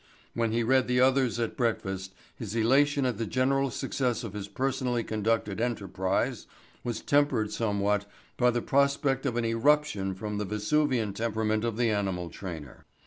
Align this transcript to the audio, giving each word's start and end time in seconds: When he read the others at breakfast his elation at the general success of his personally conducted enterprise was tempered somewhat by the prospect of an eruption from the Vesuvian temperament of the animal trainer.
When 0.33 0.51
he 0.51 0.63
read 0.63 0.87
the 0.87 0.99
others 0.99 1.39
at 1.39 1.55
breakfast 1.55 2.15
his 2.35 2.55
elation 2.55 3.05
at 3.05 3.19
the 3.19 3.27
general 3.27 3.69
success 3.69 4.23
of 4.23 4.33
his 4.33 4.47
personally 4.47 5.03
conducted 5.03 5.61
enterprise 5.61 6.47
was 6.83 7.01
tempered 7.01 7.51
somewhat 7.51 8.07
by 8.35 8.49
the 8.49 8.63
prospect 8.63 9.27
of 9.27 9.37
an 9.37 9.45
eruption 9.45 10.15
from 10.15 10.39
the 10.39 10.45
Vesuvian 10.45 11.13
temperament 11.13 11.63
of 11.63 11.77
the 11.77 11.91
animal 11.91 12.31
trainer. 12.31 12.87